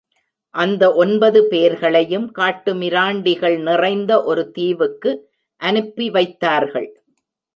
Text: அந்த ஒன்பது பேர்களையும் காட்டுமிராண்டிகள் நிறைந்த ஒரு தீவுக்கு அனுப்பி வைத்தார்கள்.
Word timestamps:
அந்த 0.55 0.83
ஒன்பது 0.93 1.39
பேர்களையும் 1.47 2.25
காட்டுமிராண்டிகள் 2.35 3.57
நிறைந்த 3.59 4.23
ஒரு 4.23 4.51
தீவுக்கு 4.51 5.11
அனுப்பி 5.61 6.09
வைத்தார்கள். 6.09 6.89